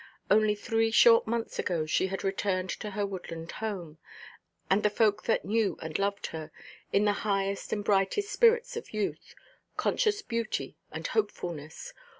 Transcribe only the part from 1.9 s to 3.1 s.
had returned to her